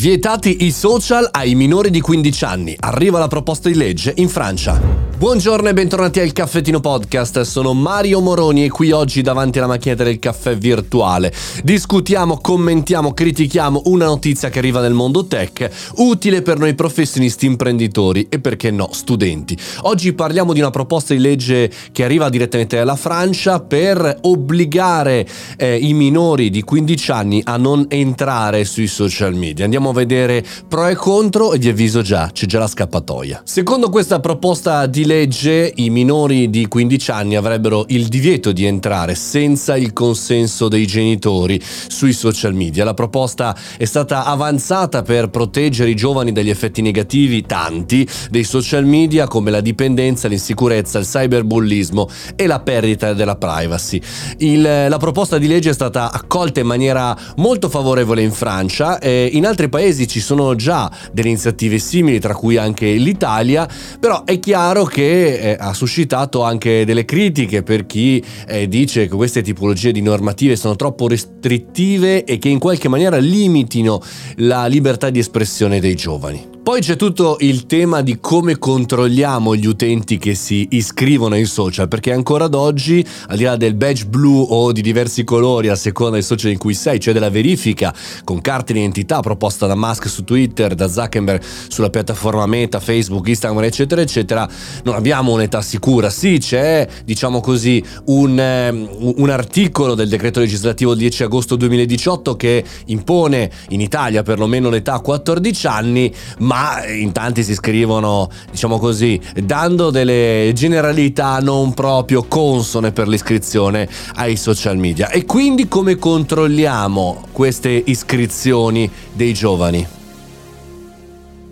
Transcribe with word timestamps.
Vietati 0.00 0.64
i 0.64 0.70
social 0.70 1.28
ai 1.30 1.54
minori 1.54 1.90
di 1.90 2.00
15 2.00 2.44
anni. 2.46 2.74
Arriva 2.80 3.18
la 3.18 3.28
proposta 3.28 3.68
di 3.68 3.74
legge 3.74 4.14
in 4.16 4.30
Francia. 4.30 5.09
Buongiorno 5.20 5.68
e 5.68 5.74
bentornati 5.74 6.18
al 6.18 6.32
Caffettino 6.32 6.80
Podcast, 6.80 7.42
sono 7.42 7.74
Mario 7.74 8.22
Moroni 8.22 8.64
e 8.64 8.70
qui 8.70 8.90
oggi 8.90 9.20
davanti 9.20 9.58
alla 9.58 9.66
macchinetta 9.66 10.02
del 10.02 10.18
caffè 10.18 10.56
virtuale 10.56 11.30
discutiamo, 11.62 12.38
commentiamo, 12.40 13.12
critichiamo 13.12 13.82
una 13.86 14.06
notizia 14.06 14.48
che 14.48 14.58
arriva 14.58 14.80
nel 14.80 14.92
mondo 14.92 15.26
tech, 15.26 15.70
utile 15.96 16.42
per 16.42 16.58
noi 16.58 16.74
professionisti 16.74 17.46
imprenditori 17.46 18.28
e 18.28 18.38
perché 18.40 18.70
no 18.70 18.88
studenti. 18.92 19.56
Oggi 19.82 20.12
parliamo 20.12 20.52
di 20.52 20.60
una 20.60 20.70
proposta 20.70 21.14
di 21.14 21.20
legge 21.20 21.70
che 21.92 22.04
arriva 22.04 22.28
direttamente 22.28 22.76
dalla 22.76 22.96
Francia 22.96 23.60
per 23.60 24.18
obbligare 24.22 25.26
eh, 25.56 25.76
i 25.76 25.92
minori 25.92 26.50
di 26.50 26.62
15 26.62 27.10
anni 27.10 27.42
a 27.44 27.56
non 27.56 27.86
entrare 27.88 28.64
sui 28.64 28.86
social 28.86 29.34
media. 29.34 29.64
Andiamo 29.64 29.90
a 29.90 29.92
vedere 29.94 30.44
pro 30.68 30.86
e 30.86 30.94
contro 30.94 31.52
e 31.52 31.58
vi 31.58 31.68
avviso 31.68 32.02
già, 32.02 32.30
c'è 32.32 32.46
già 32.46 32.58
la 32.58 32.66
scappatoia. 32.66 33.42
Secondo 33.44 33.90
questa 33.90 34.20
proposta 34.20 34.86
di 34.86 35.06
legge 35.10 35.72
i 35.74 35.90
minori 35.90 36.50
di 36.50 36.68
15 36.68 37.10
anni 37.10 37.34
avrebbero 37.34 37.84
il 37.88 38.06
divieto 38.06 38.52
di 38.52 38.64
entrare 38.64 39.16
senza 39.16 39.76
il 39.76 39.92
consenso 39.92 40.68
dei 40.68 40.86
genitori 40.86 41.60
sui 41.60 42.12
social 42.12 42.54
media. 42.54 42.84
La 42.84 42.94
proposta 42.94 43.56
è 43.76 43.86
stata 43.86 44.24
avanzata 44.24 45.02
per 45.02 45.28
proteggere 45.28 45.90
i 45.90 45.96
giovani 45.96 46.30
dagli 46.30 46.48
effetti 46.48 46.80
negativi, 46.80 47.42
tanti, 47.42 48.08
dei 48.30 48.44
social 48.44 48.84
media 48.84 49.26
come 49.26 49.50
la 49.50 49.60
dipendenza, 49.60 50.28
l'insicurezza, 50.28 51.00
il 51.00 51.06
cyberbullismo 51.06 52.08
e 52.36 52.46
la 52.46 52.60
perdita 52.60 53.12
della 53.12 53.34
privacy. 53.34 54.00
Il, 54.36 54.62
la 54.62 54.98
proposta 54.98 55.38
di 55.38 55.48
legge 55.48 55.70
è 55.70 55.74
stata 55.74 56.12
accolta 56.12 56.60
in 56.60 56.66
maniera 56.66 57.18
molto 57.38 57.68
favorevole 57.68 58.22
in 58.22 58.30
Francia 58.30 59.00
e 59.00 59.28
in 59.32 59.44
altri 59.44 59.68
paesi 59.68 60.06
ci 60.06 60.20
sono 60.20 60.54
già 60.54 60.88
delle 61.10 61.30
iniziative 61.30 61.80
simili, 61.80 62.20
tra 62.20 62.36
cui 62.36 62.56
anche 62.56 62.92
l'Italia, 62.92 63.68
però 63.98 64.22
è 64.22 64.38
chiaro 64.38 64.84
che 64.84 64.98
che 65.00 65.52
eh, 65.52 65.56
ha 65.58 65.72
suscitato 65.72 66.42
anche 66.42 66.84
delle 66.84 67.06
critiche 67.06 67.62
per 67.62 67.86
chi 67.86 68.22
eh, 68.46 68.68
dice 68.68 69.08
che 69.08 69.14
queste 69.14 69.40
tipologie 69.40 69.92
di 69.92 70.02
normative 70.02 70.56
sono 70.56 70.76
troppo 70.76 71.08
restrittive 71.08 72.24
e 72.24 72.38
che 72.38 72.50
in 72.50 72.58
qualche 72.58 72.88
maniera 72.88 73.16
limitino 73.16 74.02
la 74.36 74.66
libertà 74.66 75.08
di 75.08 75.18
espressione 75.18 75.80
dei 75.80 75.94
giovani. 75.94 76.59
Poi 76.62 76.82
c'è 76.82 76.96
tutto 76.96 77.38
il 77.40 77.64
tema 77.64 78.02
di 78.02 78.18
come 78.20 78.58
controlliamo 78.58 79.56
gli 79.56 79.64
utenti 79.64 80.18
che 80.18 80.34
si 80.34 80.68
iscrivono 80.72 81.34
ai 81.34 81.46
social, 81.46 81.88
perché 81.88 82.12
ancora 82.12 82.44
ad 82.44 82.54
oggi, 82.54 83.04
al 83.28 83.38
di 83.38 83.44
là 83.44 83.56
del 83.56 83.74
badge 83.74 84.04
blu 84.04 84.46
o 84.46 84.70
di 84.70 84.82
diversi 84.82 85.24
colori 85.24 85.68
a 85.68 85.74
seconda 85.74 86.12
dei 86.12 86.22
social 86.22 86.50
in 86.50 86.58
cui 86.58 86.74
sei, 86.74 87.00
cioè 87.00 87.14
della 87.14 87.30
verifica 87.30 87.94
con 88.24 88.42
carte 88.42 88.74
di 88.74 88.78
identità 88.78 89.20
proposta 89.20 89.66
da 89.66 89.74
Musk 89.74 90.06
su 90.06 90.22
Twitter, 90.22 90.74
da 90.74 90.86
Zuckerberg 90.86 91.42
sulla 91.68 91.88
piattaforma 91.88 92.44
Meta, 92.44 92.78
Facebook, 92.78 93.26
Instagram, 93.26 93.64
eccetera, 93.64 94.02
eccetera, 94.02 94.46
non 94.84 94.96
abbiamo 94.96 95.32
un'età 95.32 95.62
sicura. 95.62 96.10
Sì, 96.10 96.38
c'è, 96.38 96.86
diciamo 97.06 97.40
così, 97.40 97.82
un, 98.04 98.68
um, 98.70 99.14
un 99.16 99.30
articolo 99.30 99.94
del 99.94 100.10
decreto 100.10 100.40
legislativo 100.40 100.94
10 100.94 101.22
agosto 101.22 101.56
2018 101.56 102.36
che 102.36 102.62
impone 102.86 103.50
in 103.70 103.80
Italia 103.80 104.22
perlomeno 104.22 104.68
l'età 104.68 104.92
a 104.92 105.00
14 105.00 105.66
anni, 105.66 106.14
ma 106.40 106.49
in 106.88 107.12
tanti 107.12 107.42
si 107.44 107.54
scrivono, 107.54 108.28
diciamo 108.50 108.78
così, 108.78 109.20
dando 109.42 109.90
delle 109.90 110.50
generalità 110.54 111.38
non 111.38 111.74
proprio 111.74 112.24
consone 112.24 112.92
per 112.92 113.08
l'iscrizione 113.08 113.88
ai 114.14 114.36
social 114.36 114.76
media. 114.76 115.10
E 115.10 115.24
quindi 115.24 115.68
come 115.68 115.96
controlliamo 115.96 117.26
queste 117.32 117.70
iscrizioni 117.70 118.90
dei 119.12 119.32
giovani? 119.32 119.98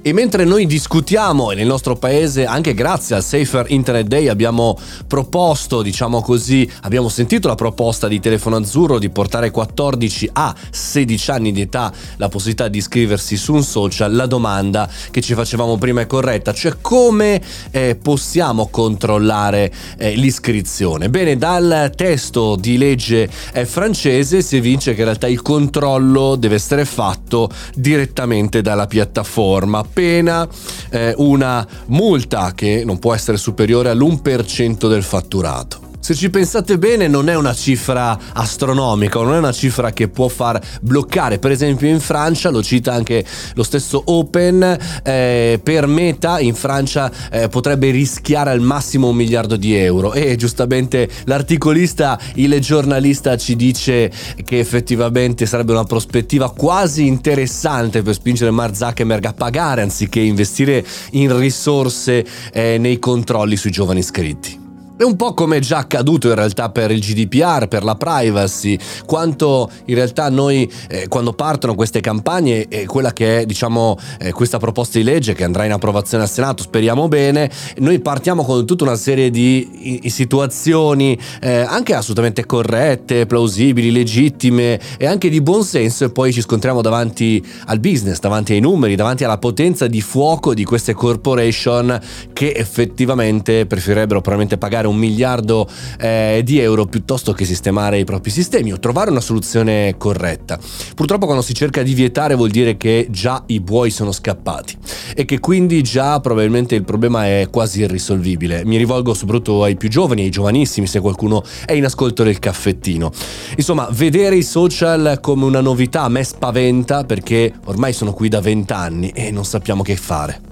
E 0.08 0.14
mentre 0.14 0.46
noi 0.46 0.64
discutiamo, 0.64 1.50
e 1.50 1.54
nel 1.54 1.66
nostro 1.66 1.94
paese, 1.94 2.46
anche 2.46 2.72
grazie 2.72 3.14
al 3.14 3.22
Safer 3.22 3.66
Internet 3.68 4.06
Day, 4.06 4.28
abbiamo 4.28 4.78
proposto, 5.06 5.82
diciamo 5.82 6.22
così, 6.22 6.66
abbiamo 6.84 7.10
sentito 7.10 7.46
la 7.46 7.54
proposta 7.54 8.08
di 8.08 8.18
Telefono 8.18 8.56
Azzurro 8.56 8.98
di 8.98 9.10
portare 9.10 9.50
14 9.50 10.30
a 10.32 10.54
16 10.70 11.30
anni 11.30 11.52
di 11.52 11.60
età 11.60 11.92
la 12.16 12.30
possibilità 12.30 12.68
di 12.68 12.78
iscriversi 12.78 13.36
su 13.36 13.52
un 13.52 13.62
social, 13.62 14.14
la 14.14 14.24
domanda 14.24 14.88
che 15.10 15.20
ci 15.20 15.34
facevamo 15.34 15.76
prima 15.76 16.00
è 16.00 16.06
corretta, 16.06 16.54
cioè 16.54 16.76
come 16.80 17.42
eh, 17.70 17.94
possiamo 18.00 18.68
controllare 18.68 19.70
eh, 19.98 20.14
l'iscrizione? 20.14 21.10
Bene, 21.10 21.36
dal 21.36 21.92
testo 21.94 22.56
di 22.56 22.78
legge 22.78 23.28
francese 23.66 24.40
si 24.40 24.56
evince 24.56 24.94
che 24.94 25.00
in 25.00 25.04
realtà 25.04 25.26
il 25.26 25.42
controllo 25.42 26.34
deve 26.36 26.54
essere 26.54 26.86
fatto 26.86 27.50
direttamente 27.74 28.62
dalla 28.62 28.86
piattaforma 28.86 29.84
pena 29.98 30.48
eh, 30.90 31.12
una 31.16 31.66
multa 31.86 32.52
che 32.54 32.84
non 32.84 33.00
può 33.00 33.14
essere 33.14 33.36
superiore 33.36 33.90
all'1% 33.90 34.88
del 34.88 35.02
fatturato. 35.02 35.87
Se 36.08 36.14
ci 36.14 36.30
pensate 36.30 36.78
bene 36.78 37.06
non 37.06 37.28
è 37.28 37.36
una 37.36 37.52
cifra 37.52 38.18
astronomica, 38.32 39.20
non 39.20 39.34
è 39.34 39.36
una 39.36 39.52
cifra 39.52 39.92
che 39.92 40.08
può 40.08 40.28
far 40.28 40.58
bloccare. 40.80 41.38
Per 41.38 41.50
esempio 41.50 41.86
in 41.86 42.00
Francia, 42.00 42.48
lo 42.48 42.62
cita 42.62 42.94
anche 42.94 43.22
lo 43.52 43.62
stesso 43.62 44.02
Open, 44.06 44.78
eh, 45.02 45.60
per 45.62 45.86
Meta 45.86 46.40
in 46.40 46.54
Francia 46.54 47.12
eh, 47.30 47.50
potrebbe 47.50 47.90
rischiare 47.90 48.48
al 48.48 48.60
massimo 48.60 49.08
un 49.08 49.16
miliardo 49.16 49.56
di 49.56 49.74
euro 49.74 50.14
e 50.14 50.34
giustamente 50.36 51.10
l'articolista, 51.24 52.18
il 52.36 52.58
giornalista 52.58 53.36
ci 53.36 53.54
dice 53.54 54.10
che 54.46 54.60
effettivamente 54.60 55.44
sarebbe 55.44 55.72
una 55.72 55.84
prospettiva 55.84 56.50
quasi 56.52 57.06
interessante 57.06 58.00
per 58.00 58.14
spingere 58.14 58.50
Mark 58.50 58.74
Zuckerberg 58.74 59.26
a 59.26 59.34
pagare 59.34 59.82
anziché 59.82 60.20
investire 60.20 60.82
in 61.10 61.38
risorse 61.38 62.24
eh, 62.50 62.78
nei 62.78 62.98
controlli 62.98 63.56
sui 63.58 63.70
giovani 63.70 63.98
iscritti. 63.98 64.57
È 64.98 65.04
un 65.04 65.14
po' 65.14 65.32
come 65.32 65.58
è 65.58 65.60
già 65.60 65.78
accaduto 65.78 66.26
in 66.26 66.34
realtà 66.34 66.70
per 66.70 66.90
il 66.90 66.98
GDPR, 66.98 67.68
per 67.68 67.84
la 67.84 67.94
privacy, 67.94 68.76
quanto 69.06 69.70
in 69.84 69.94
realtà 69.94 70.28
noi 70.28 70.68
eh, 70.88 71.06
quando 71.06 71.34
partono 71.34 71.76
queste 71.76 72.00
campagne 72.00 72.66
e 72.66 72.84
quella 72.84 73.12
che 73.12 73.38
è 73.42 73.46
diciamo 73.46 73.96
eh, 74.18 74.32
questa 74.32 74.58
proposta 74.58 74.98
di 74.98 75.04
legge 75.04 75.34
che 75.34 75.44
andrà 75.44 75.64
in 75.64 75.70
approvazione 75.70 76.24
al 76.24 76.28
Senato, 76.28 76.64
speriamo 76.64 77.06
bene, 77.06 77.48
noi 77.76 78.00
partiamo 78.00 78.42
con 78.42 78.66
tutta 78.66 78.82
una 78.82 78.96
serie 78.96 79.30
di 79.30 80.02
situazioni 80.06 81.16
eh, 81.42 81.60
anche 81.60 81.94
assolutamente 81.94 82.44
corrette, 82.44 83.26
plausibili, 83.26 83.92
legittime 83.92 84.80
e 84.98 85.06
anche 85.06 85.28
di 85.28 85.40
buon 85.40 85.62
senso 85.62 86.06
e 86.06 86.10
poi 86.10 86.32
ci 86.32 86.40
scontriamo 86.40 86.82
davanti 86.82 87.40
al 87.66 87.78
business, 87.78 88.18
davanti 88.18 88.54
ai 88.54 88.60
numeri, 88.60 88.96
davanti 88.96 89.22
alla 89.22 89.38
potenza 89.38 89.86
di 89.86 90.00
fuoco 90.00 90.54
di 90.54 90.64
queste 90.64 90.92
corporation 90.92 92.00
che 92.32 92.50
effettivamente 92.50 93.64
preferirebbero 93.64 94.20
probabilmente 94.20 94.58
pagare 94.58 94.86
un 94.88 94.96
miliardo 94.96 95.68
eh, 96.00 96.42
di 96.44 96.58
euro 96.58 96.86
piuttosto 96.86 97.32
che 97.32 97.44
sistemare 97.44 97.98
i 97.98 98.04
propri 98.04 98.30
sistemi 98.30 98.72
o 98.72 98.78
trovare 98.78 99.10
una 99.10 99.20
soluzione 99.20 99.94
corretta. 99.98 100.58
Purtroppo 100.94 101.26
quando 101.26 101.42
si 101.42 101.54
cerca 101.54 101.82
di 101.82 101.94
vietare 101.94 102.34
vuol 102.34 102.50
dire 102.50 102.76
che 102.76 103.06
già 103.10 103.42
i 103.46 103.60
buoi 103.60 103.90
sono 103.90 104.12
scappati 104.12 104.76
e 105.14 105.24
che 105.24 105.40
quindi 105.40 105.82
già 105.82 106.20
probabilmente 106.20 106.74
il 106.74 106.84
problema 106.84 107.26
è 107.26 107.48
quasi 107.50 107.80
irrisolvibile. 107.80 108.64
Mi 108.64 108.76
rivolgo 108.76 109.14
soprattutto 109.14 109.62
ai 109.62 109.76
più 109.76 109.88
giovani, 109.88 110.22
ai 110.22 110.30
giovanissimi, 110.30 110.86
se 110.86 111.00
qualcuno 111.00 111.42
è 111.64 111.72
in 111.72 111.84
ascolto 111.84 112.22
del 112.22 112.38
caffettino. 112.38 113.10
Insomma, 113.56 113.88
vedere 113.90 114.36
i 114.36 114.42
social 114.42 115.18
come 115.20 115.44
una 115.44 115.60
novità 115.60 116.02
a 116.02 116.08
me 116.08 116.24
spaventa 116.24 117.04
perché 117.04 117.52
ormai 117.66 117.92
sono 117.92 118.12
qui 118.12 118.28
da 118.28 118.40
vent'anni 118.40 119.10
e 119.10 119.30
non 119.30 119.44
sappiamo 119.44 119.82
che 119.82 119.96
fare. 119.96 120.47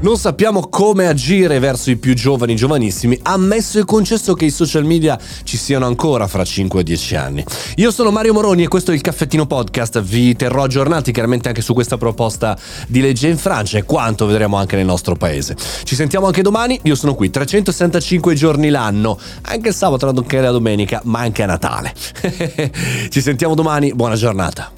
Non 0.00 0.16
sappiamo 0.16 0.68
come 0.68 1.08
agire 1.08 1.58
verso 1.58 1.90
i 1.90 1.96
più 1.96 2.14
giovani, 2.14 2.54
giovanissimi, 2.54 3.18
ammesso 3.20 3.80
e 3.80 3.84
concesso 3.84 4.34
che 4.34 4.44
i 4.44 4.50
social 4.50 4.84
media 4.84 5.18
ci 5.42 5.56
siano 5.56 5.86
ancora 5.86 6.28
fra 6.28 6.44
5 6.44 6.80
e 6.80 6.84
10 6.84 7.16
anni. 7.16 7.44
Io 7.76 7.90
sono 7.90 8.12
Mario 8.12 8.32
Moroni 8.32 8.62
e 8.62 8.68
questo 8.68 8.92
è 8.92 8.94
il 8.94 9.00
Caffettino 9.00 9.46
Podcast. 9.46 10.00
Vi 10.00 10.36
terrò 10.36 10.62
aggiornati 10.62 11.10
chiaramente 11.10 11.48
anche 11.48 11.62
su 11.62 11.74
questa 11.74 11.96
proposta 11.96 12.56
di 12.86 13.00
legge 13.00 13.26
in 13.26 13.38
Francia 13.38 13.76
e 13.76 13.82
quanto 13.82 14.26
vedremo 14.26 14.56
anche 14.56 14.76
nel 14.76 14.86
nostro 14.86 15.16
paese. 15.16 15.56
Ci 15.82 15.96
sentiamo 15.96 16.26
anche 16.26 16.42
domani, 16.42 16.78
io 16.84 16.94
sono 16.94 17.16
qui 17.16 17.28
365 17.30 18.34
giorni 18.36 18.68
l'anno, 18.68 19.18
anche 19.42 19.70
il 19.70 19.74
sabato, 19.74 20.08
anche 20.08 20.40
la 20.40 20.52
domenica, 20.52 21.00
ma 21.06 21.18
anche 21.18 21.42
a 21.42 21.46
Natale. 21.46 21.92
ci 23.10 23.20
sentiamo 23.20 23.56
domani, 23.56 23.92
buona 23.92 24.14
giornata. 24.14 24.77